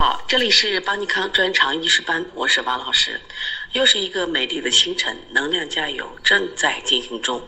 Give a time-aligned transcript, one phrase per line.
[0.00, 3.20] 好，这里是邦尼康专长医师班，我是王老师。
[3.72, 7.44] 又是一个美丽的清晨，能量加油正在进行中。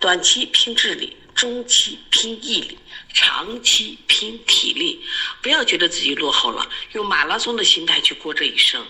[0.00, 2.78] 短期拼智力，中期拼毅力，
[3.12, 5.04] 长期拼体力。
[5.42, 8.82] 不要觉得自己落后了，用马拉松的心态去过这一生。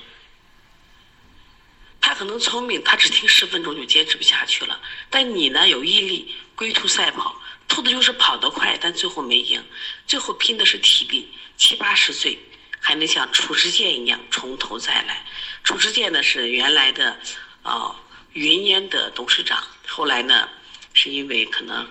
[2.01, 4.81] 他可能聪明，他只听十分钟就坚持不下去了。
[5.11, 7.35] 但你呢，有毅力，龟兔赛跑，
[7.67, 9.61] 兔子就是跑得快，但最后没赢。
[10.07, 12.39] 最后拼的是体力，七八十岁。
[12.85, 15.25] 还能像褚时健一样从头再来。
[15.63, 17.17] 褚时健呢是原来的
[17.63, 17.95] 啊
[18.33, 20.49] 云烟的董事长，后来呢
[20.93, 21.89] 是因为可能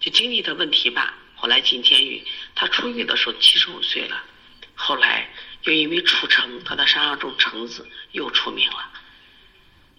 [0.00, 2.26] 就经历的问题吧，后来进监狱。
[2.56, 4.20] 他出狱的时候七十五岁了，
[4.74, 5.30] 后来
[5.62, 8.90] 又因为褚橙，他在山上种橙子又出名了，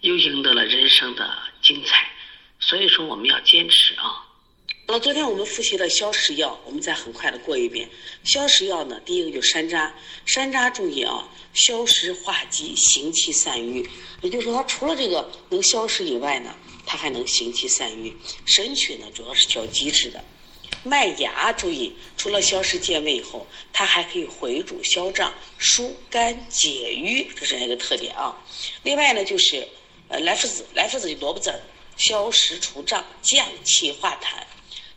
[0.00, 2.10] 又赢得了人生的精彩。
[2.60, 4.22] 所以说我们要坚持啊。
[4.86, 7.88] 好了，昨天我们复习了消食药，我们再很快的过一遍。
[8.22, 9.90] 消食药呢，第一个就是山楂，
[10.26, 13.88] 山楂注意啊，消食化积，行气散瘀。
[14.20, 18.14] 也就是说，它除了这个能消食以外呢，它还能行气散瘀。
[18.44, 20.22] 神曲呢，主要是消积滞的。
[20.82, 28.36] 麦芽注意，除了消食健胃以后，它还可以回主消胀、疏肝解郁，这是一个特点啊。
[28.82, 29.66] 另外呢，就是
[30.08, 31.50] 呃莱菔子，莱菔子就萝卜籽，
[31.96, 34.44] 消食除胀、降气化痰。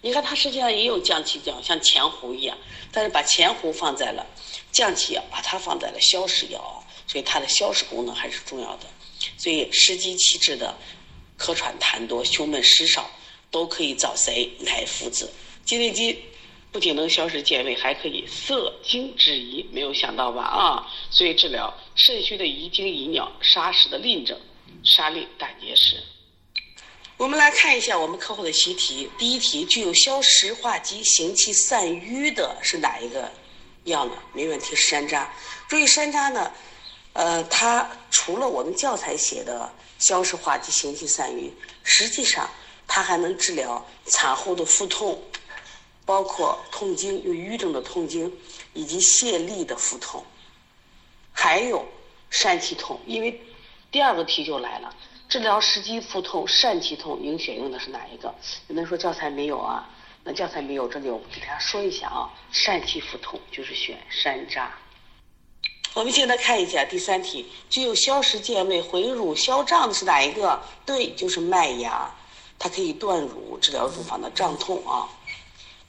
[0.07, 2.57] 你看，它实际上也有降气药，像前胡一样，
[2.93, 4.25] 但是把前胡放在了
[4.71, 8.87] 降气药，把它放在了消食药，所以它的消食功能还是重要的。
[9.37, 10.73] 所以湿积气滞的、
[11.37, 13.11] 咳喘痰多、胸闷湿少，
[13.51, 15.29] 都可以找谁来附子？
[15.65, 16.17] 鸡内金
[16.71, 20.41] 不仅能消食健胃，还可以涩精止遗，没有想到吧？
[20.41, 24.39] 啊，所以治疗肾虚的遗精遗尿、沙石的淋症、
[24.85, 26.01] 沙粒胆结石。
[27.17, 29.09] 我们来看一下我们课后的习题。
[29.17, 33.31] 第一题，具有消食化积、行气散瘀的是哪一个
[33.85, 34.11] 药呢？
[34.33, 35.25] 没问题，山楂。
[35.67, 36.51] 注意山楂呢，
[37.13, 41.51] 呃，它除了我们教材写的消食化积、行气散瘀，
[41.83, 42.47] 实际上
[42.87, 45.19] 它还能治疗产后的腹痛，
[46.05, 48.31] 包括痛经有瘀症的痛经，
[48.73, 50.23] 以及泄痢的腹痛，
[51.31, 51.83] 还有
[52.31, 52.99] 疝气痛。
[53.07, 53.41] 因为
[53.91, 54.95] 第二个题就来了。
[55.29, 58.33] 治疗食积腹痛、疝气痛应选用的是哪一个？
[58.67, 59.89] 有人说教材没有啊？
[60.23, 62.31] 那教材没有，这里我给大家说一下啊。
[62.53, 64.67] 疝气腹痛就是选山楂。
[65.93, 70.61] 我们现在看一下第三题，具有消食健胃、回乳消胀的是哪一个？
[70.85, 72.09] 对，就是麦芽，
[72.57, 75.09] 它可以断乳，治疗乳房的胀痛啊。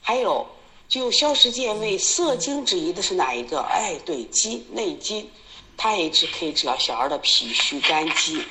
[0.01, 0.45] 还有
[0.89, 3.61] 具有消食健胃、涩精止遗的是哪一个？
[3.61, 5.31] 哎，对，鸡内金，
[5.77, 8.43] 它也是可以治疗小儿的脾虚肝积。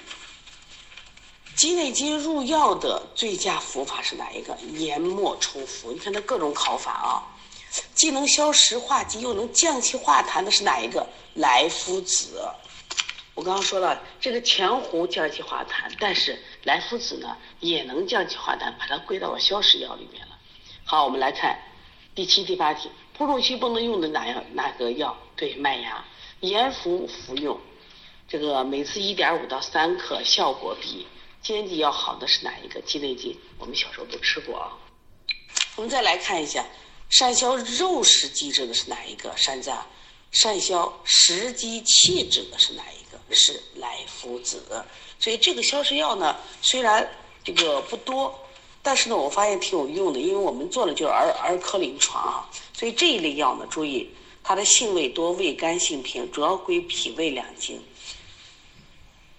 [1.58, 4.56] 鸡内金入药的最佳服法是哪一个？
[4.74, 5.90] 研末冲服。
[5.90, 7.26] 你看它各种考法啊，
[7.96, 11.04] 既能消食化积，又能降气化痰的是哪一个？
[11.34, 12.48] 莱菔子。
[13.34, 20.38] 我刚刚说了，这个前胡降气化痰，但是莱菔子呢也能降气化痰，把它归到了消食药里面了。
[20.84, 21.58] 好，我们来看
[22.14, 25.18] 第七、第八题，哺乳期不能用的哪样哪个药？
[25.34, 26.04] 对，麦芽，
[26.38, 27.58] 盐服服用，
[28.28, 31.08] 这个每次一点五到三克，效果比。
[31.42, 32.80] 煎剂要好的是哪一个？
[32.82, 34.76] 鸡内金，我们小时候都吃过啊。
[35.76, 36.64] 我们再来看一下，
[37.08, 39.34] 善消肉食积滞的是哪一个？
[39.36, 39.78] 山楂。
[40.30, 43.18] 善消食积气滞的是哪一个？
[43.34, 44.62] 是莱菔子。
[45.18, 47.08] 所以这个消食药呢，虽然
[47.42, 48.38] 这个不多，
[48.82, 52.50] 但是呢，我发现挺有用的，因为我们做的就是儿儿科临床啊。
[52.74, 54.10] 所以这一类药呢，注意
[54.44, 57.82] 它的性味多，味甘性平，主要归脾胃两经。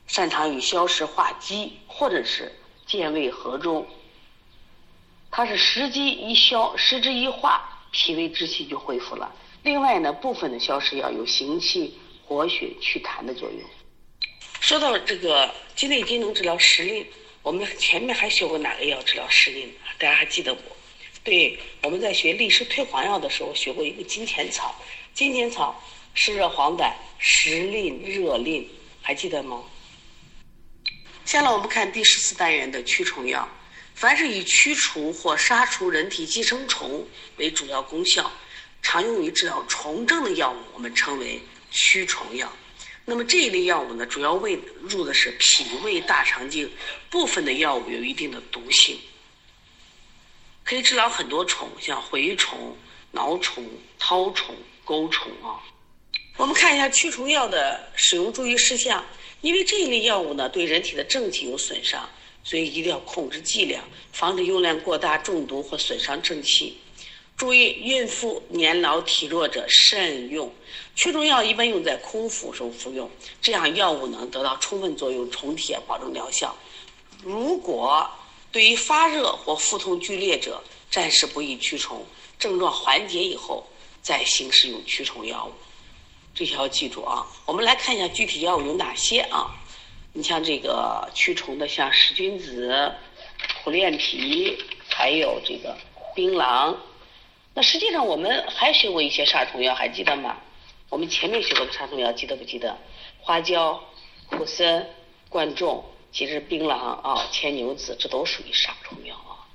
[0.10, 2.52] 擅长于消食化积，或者是
[2.88, 3.88] 健胃和中。
[5.30, 9.32] 它是食积一消，食之一化，脾胃之气就恢复了。
[9.62, 13.62] 另外呢，部分的消食药有行气、活血、祛痰的作用。
[14.60, 17.06] 说到这个鸡内金能治疗湿淋，
[17.44, 19.72] 我们前面还学过哪个药治疗湿淋？
[20.00, 20.62] 大家还记得不？
[21.24, 24.74] 对，我们在学利湿退黄药的时候学过一个金钱草。
[25.14, 25.80] 金钱草
[26.16, 28.68] 湿热黄疸，湿淋热淋，
[29.04, 29.62] 还记得吗？
[31.30, 33.48] 下来我们看第十四单元的驱虫药，
[33.94, 38.32] 凡是以驱除或杀除人体寄生虫为主要功效，
[38.82, 41.40] 常用于治疗虫症的药物，我们称为
[41.70, 42.52] 驱虫药。
[43.06, 46.68] 那么这一类药物呢，主要位入的是脾胃大肠经，
[47.12, 49.00] 部分的药物有一定的毒性，
[50.64, 52.76] 可以治疗很多虫，像蛔虫、
[53.12, 53.64] 挠虫、
[54.00, 55.62] 绦虫、钩虫啊。
[56.38, 59.06] 我们看一下驱虫药的使用注意事项。
[59.42, 62.10] 因为这一类药物呢，对人体的正气有损伤，
[62.44, 66.78] 所以一定要控制剂量，防止用量过大中毒或损伤正气。
[67.38, 70.54] 注意，孕妇、年老体弱者慎用。
[70.94, 73.10] 驱虫药一般用在空腹时候服用，
[73.42, 76.54] 这样药物能得到充分作用，重铁保证疗效。
[77.24, 78.06] 如果
[78.52, 80.62] 对于发热或腹痛剧烈者，
[80.92, 82.06] 暂时不宜驱虫，
[82.38, 83.66] 症状缓解以后
[84.02, 85.52] 再行使用驱虫药物。
[86.34, 87.26] 这些要记住啊。
[87.46, 89.56] 我们来看一下具体药物有哪些啊？
[90.14, 92.92] 你像这个驱虫的，像使君子、
[93.64, 94.58] 苦楝皮，
[94.90, 95.78] 还有这个
[96.16, 96.76] 槟榔。
[97.54, 100.38] 那实际上我们还学过一些杀虫药，还记得吗？
[100.90, 102.76] 我们前面学过的杀虫药，记得不记得？
[103.20, 103.80] 花椒、
[104.26, 104.88] 苦参、
[105.30, 109.46] 贯众，其实槟榔啊、牵牛子，这都属于杀虫药啊。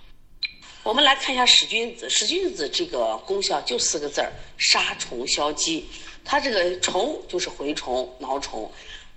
[0.84, 5.88] 我们来看一下使君子，使君子这个功效就四个字儿：杀虫消积。
[6.24, 8.70] 它这个虫就是蛔虫、蛲虫，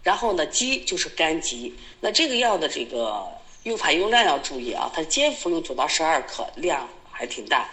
[0.04, 1.74] 然后呢，积就是肝积。
[2.02, 3.26] 那这个药的这个
[3.64, 7.70] 用法用量要注意啊，它煎服用九到十二克，量还挺大。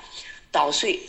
[0.51, 1.01] 捣碎，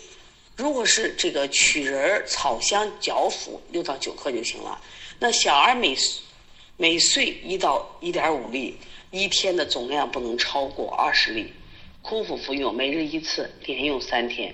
[0.55, 4.81] 如果是这个曲仁、草香嚼服六到九克就行了。
[5.19, 5.95] 那小儿每
[6.77, 8.75] 每岁一到一点五粒，
[9.11, 11.53] 一天的总量不能超过二十粒。
[12.01, 14.53] 空腹服用，每日一次，连用三天。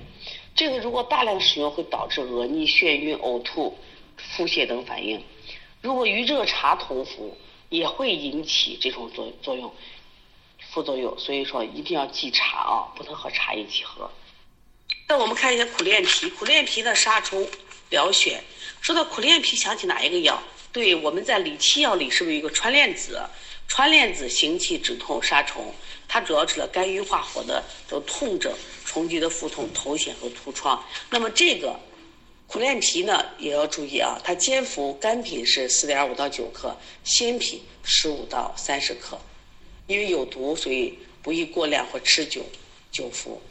[0.56, 3.77] 这个如果大量使用会导致恶逆、眩晕、呕吐、
[4.18, 5.24] 腹泻等反应。
[5.81, 7.36] 如果与热茶同服，
[7.69, 9.74] 也会引起这种作作用
[10.69, 11.18] 副作用。
[11.18, 14.12] 所以说一定要忌茶啊，不能和茶一起喝。
[15.07, 17.48] 那我们看一下苦楝皮，苦楝皮的杀虫
[17.89, 18.38] 疗眩。
[18.81, 20.42] 说到苦楝皮，想起哪一个药？
[20.71, 23.21] 对，我们在理气药里是不是有一个川链子？
[23.68, 25.74] 川链子行气止痛杀虫，
[26.07, 28.53] 它主要治疗肝郁化火的这种痛症、
[28.92, 30.84] 虫疾的腹痛、头癣和突疮。
[31.10, 31.80] 那么这个
[32.46, 39.18] 苦楝皮呢，也要注意啊，它煎服干品是四点五到九克，鲜品十五到三十克。
[39.88, 42.42] 因为有毒，所以不宜过量或持久
[42.92, 43.42] 久服。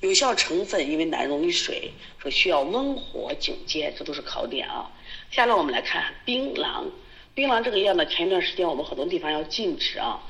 [0.00, 4.90] 有效成分，因为难溶于水，说需要温火久煎，这都是考点啊。
[5.30, 6.86] 下来我们来看槟榔，
[7.34, 10.22] 槟榔这个药呢，前一段时间我们很多地方要禁止啊，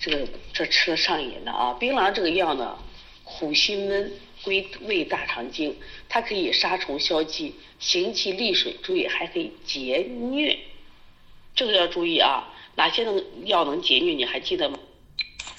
[0.00, 1.74] 这个这吃了上瘾的啊。
[1.74, 2.78] 槟榔这个药呢，
[3.28, 5.76] 苦辛温，归胃大肠经，
[6.08, 10.56] 它可以杀虫消积，行气利水，注意还可以解疟，
[11.54, 12.54] 这个要注意啊。
[12.74, 14.16] 哪些能药能解疟？
[14.16, 14.78] 你还记得吗？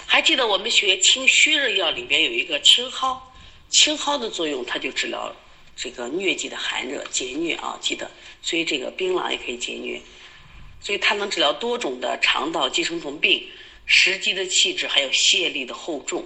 [0.08, 3.22] 还记得我们学清虚热药里边有一个青蒿，
[3.70, 5.34] 青蒿的作用它就治疗
[5.76, 8.10] 这个疟疾的寒热解疟啊，记得。
[8.42, 10.00] 所以这个槟榔也可以解疟，
[10.82, 13.46] 所以它能治疗多种的肠道寄生虫病、
[13.86, 16.24] 食积的气滞，还有泄痢的厚重。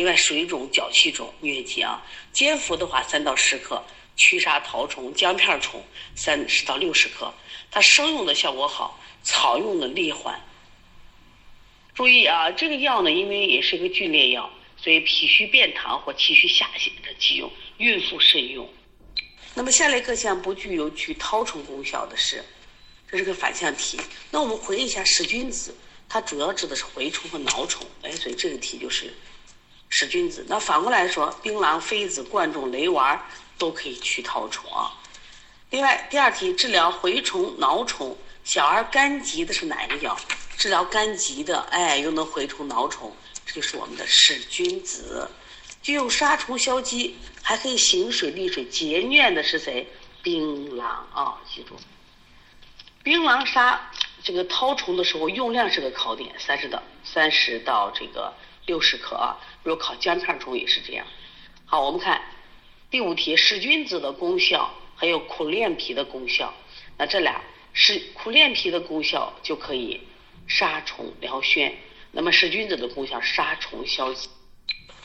[0.00, 2.02] 另外水肿、脚气肿、疟疾啊，
[2.32, 3.84] 煎服的话三到十克，
[4.16, 7.30] 驱杀绦虫、姜片虫三十到六十克。
[7.70, 10.40] 它生用的效果好，草用的利缓。
[11.94, 18.66] 注意啊，这个药呢，因为也是一个剧烈药，所以脾虚便溏或气虚下泻的忌用，孕妇慎用。
[19.52, 22.42] 那么下列各项不具有去绦虫功效的是，
[23.06, 24.00] 这是个反向题。
[24.30, 25.76] 那我们回忆一下，使君子
[26.08, 29.12] 它主要治的是蛔虫和蛲虫，哎，所以这个题就是
[30.00, 30.42] 使君子。
[30.48, 33.20] 那反过来说，槟榔、榧子、贯众、雷丸
[33.58, 34.96] 都可以去绦虫啊。
[35.68, 40.18] 另外，第二题治疗蛔虫、蛲虫，小儿肝疾的是哪个药？
[40.56, 43.14] 治疗肝疾的，哎，又能蛔虫、蛲虫，
[43.44, 45.30] 这就是我们的使君子。
[45.82, 49.86] 具有杀虫消积，还可以行水利水解疟的是谁？
[50.22, 50.82] 槟榔
[51.12, 51.76] 啊，记住。
[53.02, 53.90] 槟榔杀
[54.22, 58.32] 这个绦虫的时候，用量是个考点，三十到三十到这个
[58.66, 59.36] 六十克啊。
[59.62, 61.06] 如果考姜片虫也是这样。
[61.64, 62.20] 好，我们看
[62.90, 66.52] 第五题，使君子的功效，还有苦楝皮的功效。
[66.98, 67.40] 那这俩
[67.72, 70.00] 是苦楝皮的功效就可以。
[70.48, 71.72] 杀虫疗癣，
[72.10, 74.28] 那么使君子的功效杀虫消积。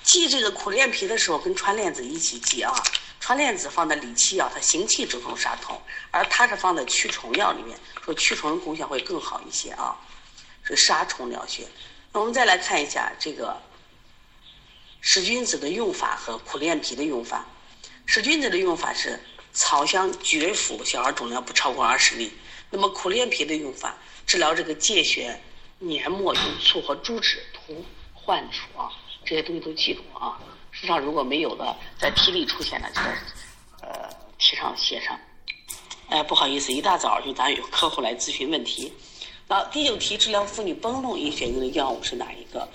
[0.02, 2.74] 记这个苦楝皮的时候，跟川链子一起记啊。
[3.20, 9.96] 川链子放在理气药，它行气止痛杀痛，而它是放在驱虫药里面，说驱虫的功效会更好一些啊。
[10.64, 11.62] 是杀虫疗癣。
[12.20, 13.62] 我们再来看一下这个
[15.02, 17.46] 使君子的用法和苦楝皮的用法。
[18.06, 19.20] 使君子的用法是
[19.52, 22.32] 草香绝服，小儿总量不超过二十粒。
[22.70, 23.96] 那么苦楝皮的用法。
[24.26, 25.36] 治疗这个疥癣、
[25.78, 28.90] 黏膜用醋和猪脂涂患处啊，
[29.24, 30.40] 这些东西都记住啊。
[30.72, 33.18] 书上如果没有的，在题里出现的，就在
[33.82, 35.20] 呃题上写上。
[36.10, 38.92] 哎，不好意思，一大早就咱有客户来咨询问题。
[39.48, 42.68] 好第九题，治疗妇女崩漏应选用的药物是哪一个？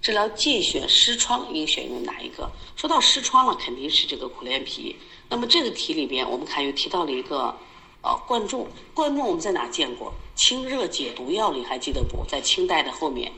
[0.00, 2.50] 治疗疥癣、湿疮应选用哪一个？
[2.74, 4.96] 说到湿疮了，肯定是这个苦楝皮。
[5.28, 7.54] 那么这个题里边，我们看又提到了一个。
[8.02, 10.14] 呃，贯众，贯众我们在哪见过？
[10.36, 13.32] 清热解毒药里还记得不在清代的后面，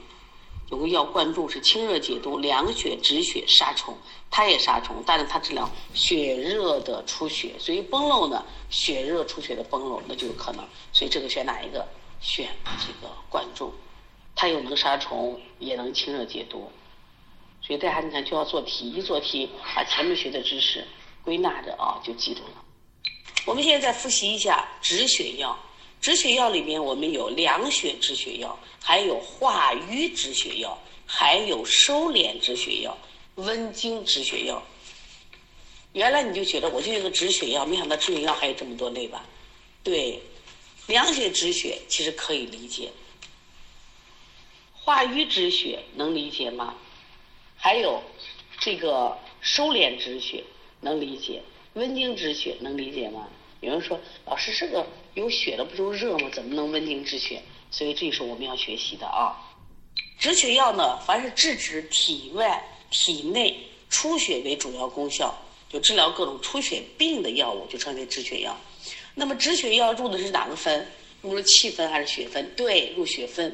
[0.71, 3.97] 有个药贯注是清热解毒、凉血止血、杀虫，
[4.31, 7.55] 它也杀虫，但是它治疗血热的出血。
[7.59, 10.63] 所以崩漏呢，血热出血的崩漏那就有可能。
[10.93, 11.85] 所以这个选哪一个？
[12.21, 12.49] 选
[12.81, 13.73] 这个贯注，
[14.35, 16.71] 它又能杀虫，也能清热解毒。
[17.61, 20.87] 所以大家你看就要做题，一做题把前面学的知识
[21.25, 22.65] 归纳着啊，就记住了。
[23.45, 25.59] 我们现在再复习一下止血药。
[26.01, 32.97] 止血药里面我们有凉血止血药，还有化瘀止血药，还有收敛止血药、
[33.35, 34.63] 温经止血药。
[35.95, 39.25] 原来你就觉得我就一个止血药，没想到止血药还有这么多类吧？
[39.83, 40.23] 对，
[40.89, 42.91] 凉血止血其实可以理解，
[44.73, 46.75] 化瘀止血能理解吗？
[47.57, 48.03] 还有
[48.59, 50.43] 这个收敛止血
[50.81, 51.43] 能理解，
[51.75, 53.29] 温经止血能理解吗？
[53.61, 56.31] 有人说，老师这个有血的不就热吗？
[56.33, 57.43] 怎么能温经止血？
[57.71, 59.37] 所以这是我们要学习的啊。
[60.19, 63.59] 止血药呢，凡是制止体外、体内
[63.91, 65.37] 出血为主要功效，
[65.69, 68.59] 就治疗各种出血病的药物，就称为止血药。
[69.19, 70.87] 那么止血药入的是哪个分？
[71.23, 72.49] 入了气分还是血分？
[72.55, 73.53] 对，入血分。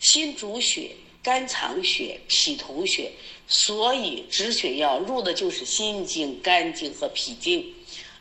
[0.00, 0.90] 心主血，
[1.22, 3.12] 肝藏血，脾统血，
[3.46, 7.72] 所以止血药入的就是心经、肝经和脾经。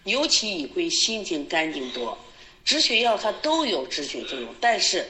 [0.04, 2.16] 尤其以归心经、肝经多，
[2.64, 5.04] 止血药它都有止血作用，但是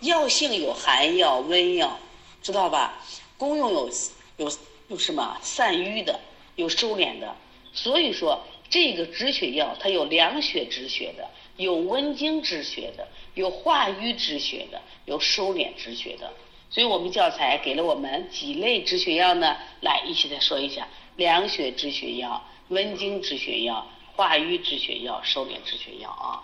[0.00, 1.96] 药性有寒药、温药，
[2.42, 3.00] 知道吧？
[3.38, 3.90] 功用有
[4.38, 4.52] 有
[4.88, 6.18] 有什么散瘀的，
[6.56, 7.36] 有收敛的。
[7.72, 16.32] 所以说这个止血药它有凉血止血的，有温经止血的，有化瘀止血的，有收敛止血的。
[16.70, 19.56] 所以我们教材给了我们几类止血药呢？
[19.80, 23.90] 来一起再说一下：凉血止血药、温经止血药。
[24.16, 26.38] 化瘀止血药、收敛止血药啊，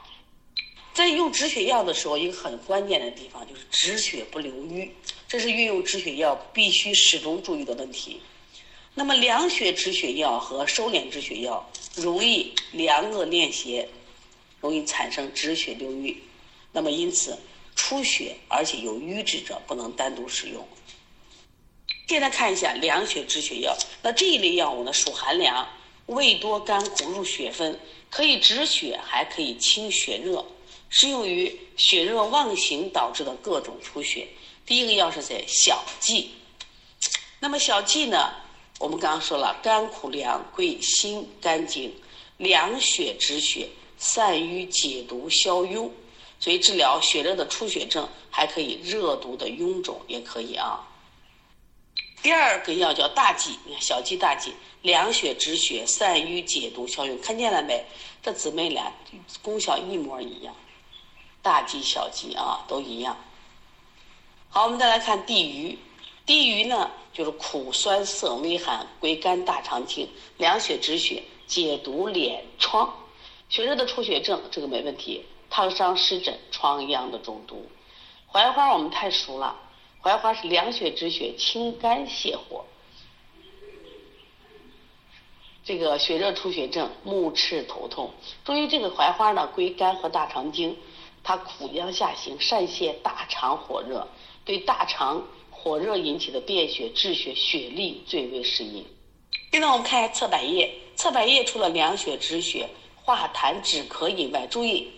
[0.93, 4.91] 在用止血药的时候，一个很关键的地方就是止血不留瘀，
[5.29, 8.21] 这是运用止血药必须始终注意的问题。
[9.01, 11.67] 那么凉血止血药和收敛止血药
[11.97, 13.89] 容易两个链协，
[14.61, 16.23] 容易产生止血留瘀。
[16.71, 17.39] 那么因此
[17.75, 20.69] 出血而且有瘀滞者不能单独使用。
[22.09, 25.67] 现在看一下凉血止血药，那这一类药物呢属寒凉。
[26.05, 27.81] 味多甘苦入血分，
[28.11, 30.45] 可以止血，还可以清血热，
[30.91, 34.29] 适用于血热妄行导致的各种出血。
[34.67, 36.29] 第一个药是在小蓟，
[37.39, 38.35] 那么小蓟呢，
[38.81, 41.95] 我们刚刚说了，甘苦凉，归心肝经，
[42.39, 43.69] 凉血止血，
[43.99, 45.91] 散瘀解毒消痈，
[46.39, 50.81] 所以治疗血热的出血症，还可以热毒的臃肿，也可以啊。
[52.23, 54.51] 第二个药叫大蓟，你看小蓟大蓟。
[54.81, 57.85] 凉血止血、散瘀解毒消痈，看见了没？
[58.23, 58.91] 这姊妹俩
[59.43, 60.55] 功效一模一样，
[61.43, 63.15] 大蓟、小蓟啊，都一样。
[64.49, 65.79] 好，我们再来看地榆。
[66.25, 72.95] 地榆呢，就是苦酸涩微寒，归肝大肠经，凉血止血、解毒敛疮。
[73.49, 75.25] 血热的出血症，这个没问题。
[75.51, 77.69] 烫伤湿疹、疮疡的中毒。
[78.31, 79.57] 槐花我们太熟了，
[80.01, 82.65] 槐花是凉血止血、清肝泻火。
[85.65, 88.13] 这个血热出血症，目赤头痛。
[88.45, 90.77] 中医这个槐花呢，归肝和大肠经，
[91.25, 94.07] 它苦阳下行，善泻大肠火热，
[94.45, 95.25] 对大肠
[95.63, 98.83] 火热引起的便血、滞血、血痢最为适宜。
[99.53, 104.91] 现在我们看一下侧柏叶，侧柏叶除了凉血止血、化痰止咳以外，注意，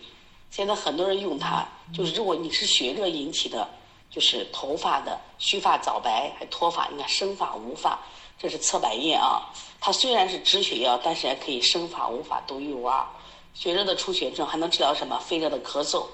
[0.50, 3.68] 现在很多人用它，就是如果你是血热引起的，
[4.08, 7.98] 就是头发的须发早白还脱发，你看生发无发。
[8.38, 9.50] 这是侧柏叶啊，
[9.80, 13.10] 它虽然是止血药，但是还可以生发、无发都有啊。
[13.52, 15.18] 血热的出血症还能治疗什么？
[15.18, 16.06] 肺热的咳嗽。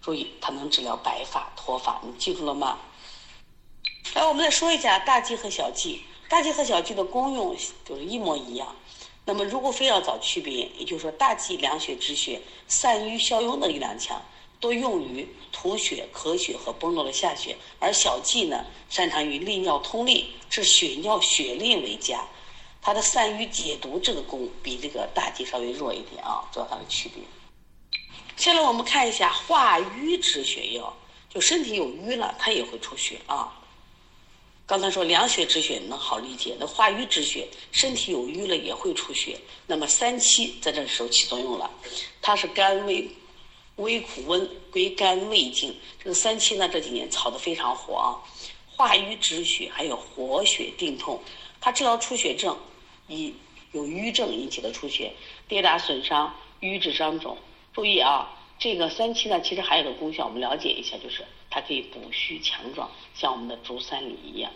[0.00, 2.78] 注意，它能治疗白发、脱发，你记住了吗？
[4.14, 6.00] 来，我们再说一下大蓟和小蓟。
[6.28, 8.74] 大蓟和小蓟的功用就是一模一样。
[9.24, 14.22] 那么，如果非要找区别，也就是说，大蓟凉血止血、散瘀消痈的力量强。
[14.58, 22.24] 多用于吐血、咳血和崩漏的下血，而小蓟呢，擅长于利尿通利，治血尿血淋为佳。
[22.80, 27.22] 它的散瘀解毒这个功比这个大蓟稍微弱一点啊，知道它的区别。
[28.36, 30.96] 下来我们看一下化瘀止血药，
[31.28, 33.52] 就身体有瘀了，它也会出血啊。
[34.66, 39.38] 刚才说凉血止血能好理解，那化瘀止血，身体有瘀了也会出血。
[39.66, 41.70] 那么三七在这时候起作用了，
[42.20, 43.08] 它是肝胃。
[43.76, 48.16] 微苦温归肝胃经，这个三七呢这几年炒得非常火啊，
[48.74, 51.22] 化瘀止血，还有活血定痛，
[51.60, 52.56] 它治疗出血症，
[53.06, 53.34] 以
[53.72, 55.12] 有瘀症引起的出血，
[55.46, 57.36] 跌打损伤、瘀滞伤肿。
[57.74, 58.26] 注意啊，
[58.58, 61.60] 这个三七呢其实还有个功效，我们了解一下，就是它。
[61.60, 64.52] 可以补虚强壮，像我们的足三里一样。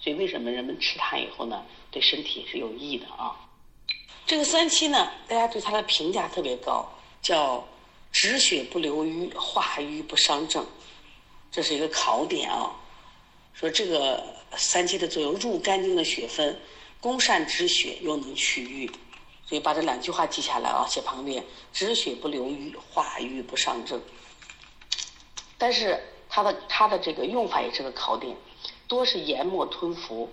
[0.00, 3.34] 所以为什么人们吃它以后呢，对身体是有益的啊？
[4.24, 6.88] 这个三七呢，大家对它的评价特别高，
[7.20, 7.66] 叫
[8.12, 10.64] 止血不留瘀，化瘀不伤正，
[11.50, 12.70] 这是一个考点啊。
[13.52, 14.22] 说这个
[14.56, 16.60] 三七的作用，入肝经的血分，
[17.00, 18.90] 攻善止血，又能去瘀。
[19.46, 24.00] 所以把这两句话记下来啊，写旁边，止血不留瘀，化瘀不伤正。
[25.58, 28.36] 但是它的它的这个用法也是个考点。
[28.86, 30.30] 多是研末吞服，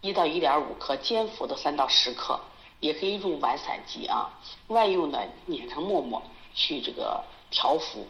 [0.00, 2.38] 一到一点五克，煎服的三到十克，
[2.78, 4.30] 也可以入丸散剂啊。
[4.68, 6.22] 外用呢，碾成沫沫
[6.54, 8.06] 去这个调服。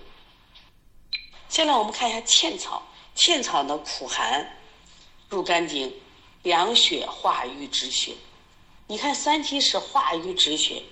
[1.49, 2.83] 现在我们看一下茜草，
[3.15, 4.47] 茜草呢苦寒，
[5.31, 5.93] 入肝经，
[6.43, 8.15] 凉血化瘀止血。
[8.89, 10.83] 你看三七是化瘀止血，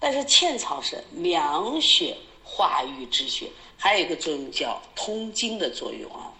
[0.00, 6.32] 但是茜草是凉血化瘀止血，还有一个作用叫通经的作用啊。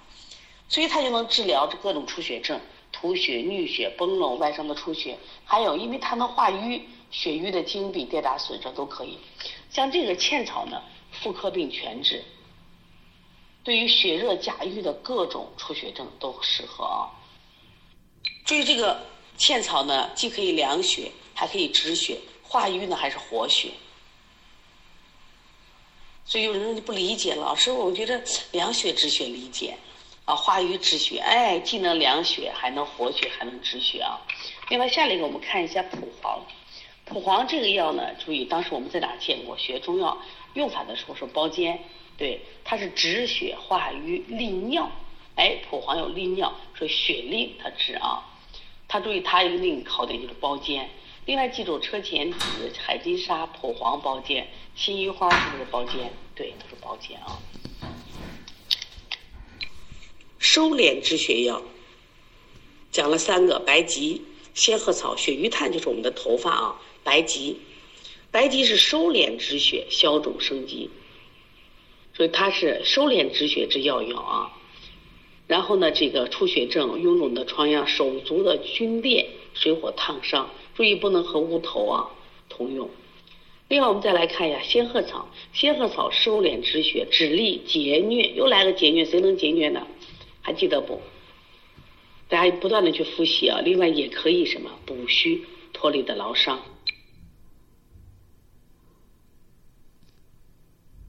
[0.71, 2.59] 所以它就能治疗这各种出血症，
[2.91, 9.19] 吐血、衄血、崩漏、外伤的出血，还有因为它能化瘀，血瘀的经闭、跌打损伤都可以。
[9.71, 12.25] 像这个茜草呢，妇科病全治，
[13.63, 17.13] 对于血热假瘀的各种出血症都适合啊。
[18.47, 18.99] 注意这个
[19.37, 23.71] 茜草呢，既可以凉血，还可以止血，化瘀呢还是活血。
[26.25, 28.23] 所以有人就不理解，老师，我觉得
[28.53, 29.77] 凉血止血理解。
[30.25, 34.21] 啊，化瘀止血，哎，既能凉血，还能活血，还能止血啊。
[34.69, 36.41] 另外，下一个，我们看一下蒲黄。
[37.05, 39.59] 蒲黄这个药呢，注意，当时我们在哪见过？
[39.59, 40.17] 学中药
[40.55, 41.77] 用法的时候是包煎，
[42.17, 44.89] 对，它是止血化瘀利尿。
[45.35, 48.23] 哎，蒲黄有利尿，说血利它治啊。
[48.93, 50.87] 它注意，它一个另一个考点就是包间。
[51.25, 52.39] 另外，记住车前子、
[52.79, 56.13] 海金沙、蒲黄包间，辛夷花是不是包间？
[56.35, 57.41] 对，都是包间啊。
[60.39, 61.63] 收敛止血药，
[62.91, 64.23] 讲了三个：白及、
[64.53, 66.77] 仙鹤草、血瘀炭，就是我们的头发啊。
[67.03, 67.63] 白及，
[68.31, 70.91] 白及是收敛止血、消肿生肌，
[72.13, 74.53] 所以它是收敛止血之药药啊。
[75.53, 82.09] 然后呢，这个出血症、臃肿的疮疡、手足的皲裂、水火烫伤，注意不能和乌头啊
[82.49, 82.89] 同用。
[83.69, 89.87] 另外，我们再来看一下仙鹤草，仙鹤草收敛止血、止痢解疟，又来个解疟，谁能解疟呢？
[90.41, 91.03] 还记得不？
[92.31, 93.61] 大家不断的去复习啊！
[93.63, 96.63] 另外也可以什么补虚脱离的劳伤。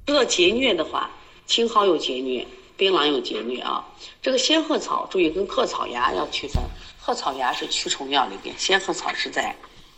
[0.08, 1.10] 说到结疟的话，
[1.46, 2.46] 青蒿有结疟，
[2.84, 3.88] 槟榔有节律啊。
[4.22, 6.62] 这个仙鹤草注意跟鹤草芽要区分，
[7.00, 9.56] 鹤草芽是驱虫药里边，仙鹤草是在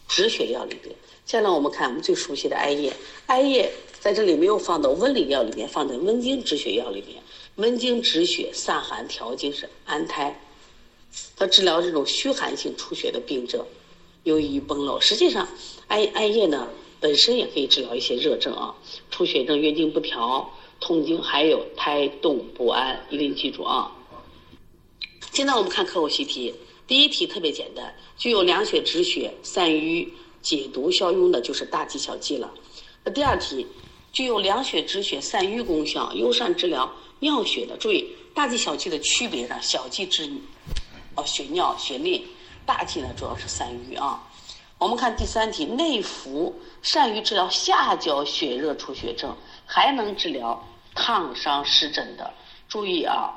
[0.08, 0.94] 止血药里边。
[1.26, 2.94] 现在我们看我们最熟悉的艾叶，
[3.26, 7.24] 艾叶在这里没有放到温里药里面，放在温经止血药里面。
[7.56, 10.40] 温经止血、散寒调经是安胎，
[11.36, 13.66] 它治疗这种虚寒性出血的病症，
[14.22, 15.02] 由于崩漏。
[15.02, 15.48] 实际上，
[15.88, 16.68] 艾艾叶呢
[17.00, 18.76] 本身也可以治疗一些热症啊，
[19.10, 20.54] 出血症、月经不调、
[20.86, 23.92] 痛经，还有胎动不安，一定记住啊。
[25.32, 26.54] 现在我们看课后习题，
[26.86, 32.54] 第一题特别简单，具有凉血止血、散瘀解毒消痈的，就是大剂小剂了。
[33.04, 33.66] 那第二题，
[34.12, 36.88] 具有凉血止血、散瘀功效、优善治疗。
[37.20, 39.58] 尿血的，注意大剂小剂的区别呢？
[39.62, 40.30] 小剂治
[41.16, 42.24] 哦血尿血淋，
[42.64, 44.22] 大剂呢主要是散瘀啊。
[44.78, 50.62] 我们看第三题，内服善于治疗下焦血热出血症，还能治疗
[50.96, 52.34] 烫伤湿疹的。
[52.68, 53.32] 注意啊，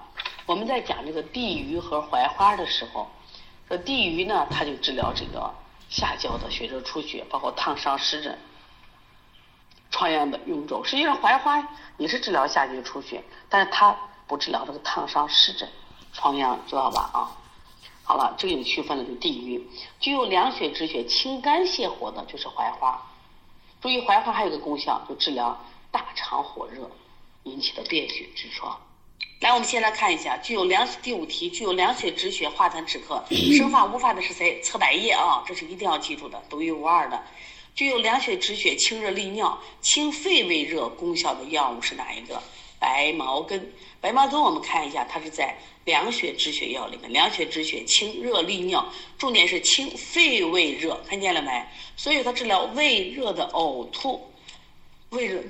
[0.47, 3.11] 我们在讲这个地榆和槐花的时候，
[3.69, 5.53] 说地榆呢，它就治疗这个
[5.91, 8.39] 下焦的血热出血，包括烫伤湿疹。
[9.91, 11.67] 疮疡的臃肿，实际上槐花
[11.97, 15.67] 也是治疗下焦出血，但是它不治疗这个烫伤湿疹、
[16.13, 17.11] 疮疡，知道吧？
[17.15, 17.33] 啊，
[18.05, 19.67] 好了，这个区分了就地榆，
[19.99, 23.03] 具有凉血止血、清肝泻火的，就是槐花。
[23.81, 25.59] 注意，槐花还有个功效，就治疗
[25.91, 26.91] 大肠火热
[27.51, 28.81] 引起的便血痔疮。
[29.41, 33.23] 来，我们先来看一下，具有凉第五题，具有凉血止血、化痰止咳、
[33.57, 34.61] 生发无发的是谁？
[34.63, 37.23] 侧柏叶啊，这是一定要记住的，独一无二的。
[37.75, 42.43] 具有凉血止血、清热利尿、清肺胃热功效的药物是哪一个？
[42.81, 43.73] 白茅根。
[44.01, 47.13] 白茅根，我们看一下，它是在凉血止血药里面。
[47.13, 48.85] 凉血止血、清热利尿，
[49.17, 51.65] 重点是清肺胃热，看见了没？
[51.97, 54.33] 所以它治疗胃热的呕吐。
[55.11, 55.41] 胃热，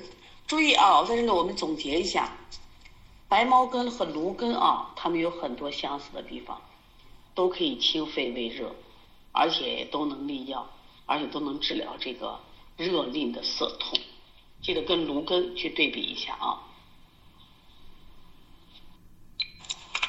[0.49, 2.35] 注意啊，在这里我们总结一下，
[3.29, 6.59] 白茅根和芦根啊，它们有很多相似的地方，
[7.33, 8.75] 都可以清肺胃热，
[9.31, 10.69] 而且都能利尿。
[11.11, 12.39] 而且都能治疗这个
[12.77, 13.99] 热淋的涩痛，
[14.61, 16.61] 记得跟芦根去对比一下啊。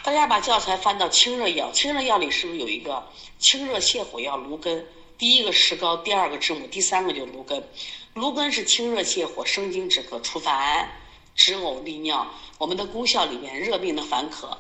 [0.03, 3.03] 大家把教材翻到清热药，清热药里是不是有一个
[3.39, 4.87] 清热泻火药芦根？
[5.17, 7.67] 第一个石膏，第二个知母，第三个就芦根。
[8.15, 10.91] 芦根是清热泻火、生津止渴、除烦、
[11.37, 12.27] 止呕利尿。
[12.59, 14.59] 我们的功效里面，热病的烦渴，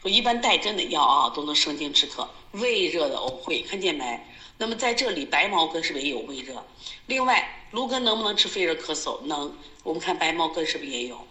[0.00, 2.28] 说一般带针的药啊，都能生津止渴。
[2.52, 4.20] 胃热的呕会，看见没？
[4.56, 6.64] 那么在这里，白茅根是不是也有胃热？
[7.06, 9.20] 另外，芦根能不能治肺热咳嗽？
[9.22, 9.54] 能。
[9.82, 11.26] 我们看白茅根是不是也有？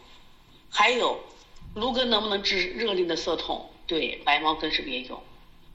[0.69, 1.19] 还有。
[1.76, 3.69] 芦根能不能治热令的涩痛？
[3.86, 5.22] 对，白茅根是不是也有？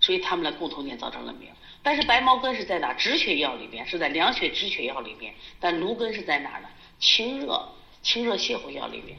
[0.00, 1.52] 所以它们的共同点造成了没有？
[1.84, 2.94] 但是白茅根是在哪？
[2.94, 5.32] 止血药里边，是在凉血止血药里边。
[5.60, 6.68] 但芦根是在哪呢？
[6.98, 7.68] 清热
[8.02, 9.18] 清热泻火药里边。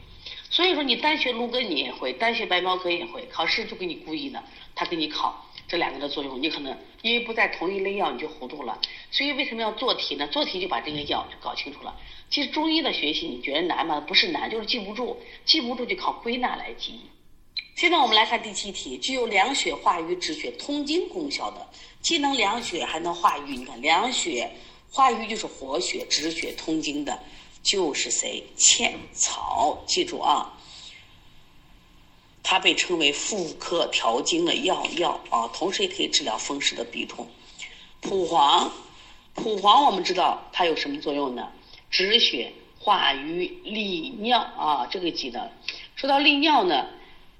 [0.50, 4.42] 所以说你单学芦根你也会，单学白茅根也会，考试就给你故意的，
[4.74, 8.80] 他给你考这两个的作用，你可能因为不在同一类药，你就糊涂了。
[9.12, 10.26] 所以为什么要做题呢？
[10.26, 11.94] 做题就把这个药就搞清楚了。
[12.30, 14.00] 其实中医的学习，你觉得难吗？
[14.00, 17.00] 不是难，就是记不住，记不住就靠归纳来记忆。
[17.76, 21.68] 现在我们来看第七题，具有凉血、化瘀、止血、通经功效的，
[22.00, 23.54] 既能凉血还能化瘀。
[23.54, 24.50] 你看，凉血、
[24.90, 27.20] 化瘀就是活血、止血、通经的，
[27.62, 28.42] 就是谁？
[28.56, 30.54] 茜草，记住啊。
[32.42, 37.28] 它被称为妇科调经的药药啊，同时也可以治疗风湿的痹痛。
[38.00, 38.72] 蒲黄，
[39.34, 41.52] 蒲黄我们知道它有什么作用呢？
[41.90, 45.52] 止血、化瘀、利尿啊，这个记得。
[45.94, 46.86] 说到利尿呢，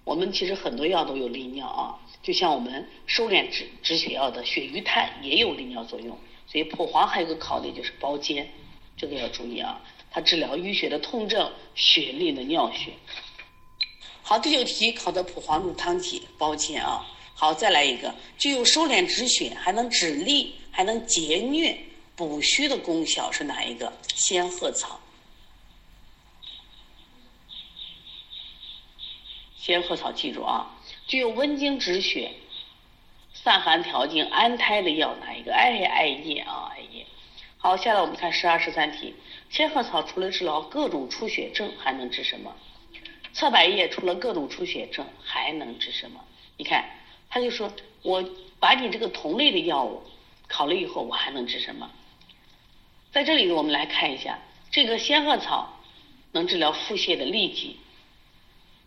[0.07, 6.16] 我们其实很多药都有利尿啊，就像我们收敛止止血药的血瘀炭也有利尿作用。
[6.47, 8.49] 所以蒲黄还有个考点就是包煎，
[8.97, 9.81] 这个要注意啊，
[10.12, 12.92] 它治疗淤血的痛症、血淋的尿血。
[14.23, 17.05] 好，第九题考的蒲黄入汤剂，包煎啊。
[17.35, 21.75] 好，再来一个，具有收敛止血，还能止痢，还能解疟。
[22.14, 23.92] 补虚的功效是哪一个？
[24.14, 25.01] 仙鹤草。
[29.66, 30.70] 仙鹤草记住啊，
[31.09, 32.31] 具有温经止血、
[33.35, 35.52] 散寒调经、安胎的药哪一个？
[35.52, 37.05] 艾艾叶啊，艾叶。
[37.59, 39.12] 好，下来我们看十二、十三题。
[39.50, 42.55] 仙鹤草除了治疗各种出血症，还能治什么？
[43.33, 46.24] 侧柏叶除了各种出血症，还能治什么？
[46.57, 46.85] 你看，
[47.29, 48.24] 他就说，我
[48.61, 50.00] 把你这个同类的药物
[50.46, 51.90] 考了以后，我还能治什么？
[53.11, 54.38] 在这里，我们来看一下，
[54.70, 55.76] 这个仙鹤草
[56.31, 57.81] 能治疗腹泻的痢疾，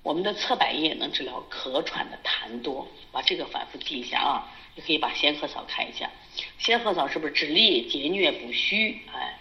[0.01, 4.51] 我们的侧柏叶能治疗咳喘的痰多，把这个反复记一下啊。
[4.75, 6.09] 你可以把仙鹤草看一下，
[6.57, 9.01] 仙鹤草是不是治痢、解疟、补虚？
[9.13, 9.37] 哎，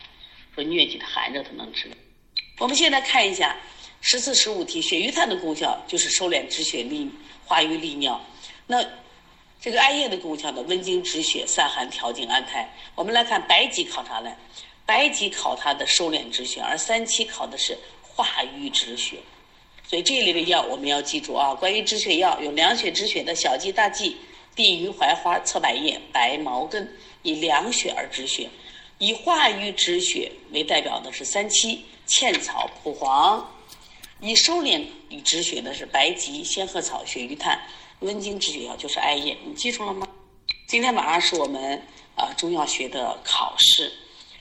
[0.54, 1.88] 说疟疾的寒热它能治。
[2.58, 3.56] 我们现在看一下
[4.00, 7.08] 十四、十五题，血瘀炭的功效就是收敛止血、利
[7.44, 8.20] 化瘀、利尿。
[8.66, 8.84] 那
[9.60, 12.68] 这个艾叶的功效呢，温经止血、散寒调经、安胎。
[12.96, 14.34] 我们来看白及考察呢？
[14.84, 19.18] 白及考它的收敛止血，而三七考的是化瘀止血，
[19.88, 21.54] 所以这一类的药我们要记住啊。
[21.54, 24.14] 关于止血药，有凉血止血的小蓟、大蓟、
[24.54, 28.48] 地榆、槐花、侧柏叶、白茅根，以凉血而止血；
[28.98, 33.42] 以化瘀止血为代表的是三七、茜草、蒲黄；
[34.20, 37.58] 以收敛与止血的是白及、仙鹤草、血瘀炭；
[38.00, 39.34] 温经止血药就是艾叶。
[39.46, 40.06] 你记住了吗？
[40.66, 41.82] 今天晚上是我们
[42.14, 43.90] 啊中药学的考试。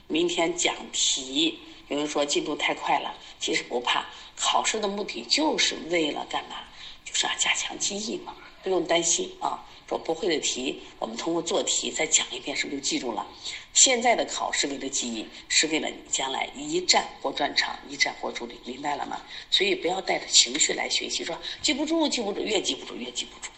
[0.08, 1.58] 明天讲题，
[1.88, 4.06] 有人说进度太快了，其实不怕。
[4.36, 6.56] 考试的目的就是为了干嘛？
[7.04, 9.64] 就是啊，加强记忆嘛，不用担心啊。
[9.88, 13.26] 说不会的题，我们通过做题再讲一遍，是不是就记住了？
[13.72, 19.22] 现在的考试为了记忆，是为了你将来一战或专场，一战或助理，明白了吗？
[19.50, 23.50] 所以不要带着情绪来学习，说记不住，记不住，越记不住越记不住。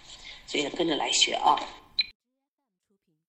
[0.46, 1.58] 所以跟着来学啊。